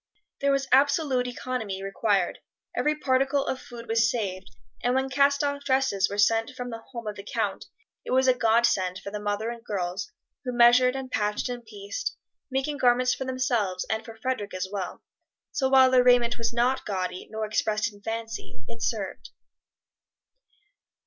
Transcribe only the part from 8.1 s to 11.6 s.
a godsend for the mother and girls, who measured and patched